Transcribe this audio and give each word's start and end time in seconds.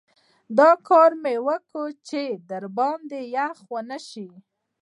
دا 0.57 0.71
کار 0.87 1.11
مې 1.23 1.35
وکړ 1.47 1.87
چې 2.07 2.21
باندې 2.77 3.19
یخ 3.35 3.57
ونه 3.73 3.99
شي. 4.09 4.29